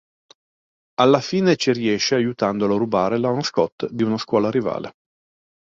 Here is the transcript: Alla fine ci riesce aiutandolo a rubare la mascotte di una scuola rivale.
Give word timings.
Alla 0.95 1.21
fine 1.21 1.55
ci 1.57 1.71
riesce 1.73 2.15
aiutandolo 2.15 2.73
a 2.73 2.77
rubare 2.79 3.19
la 3.19 3.31
mascotte 3.31 3.87
di 3.91 4.01
una 4.01 4.17
scuola 4.17 4.49
rivale. 4.49 4.93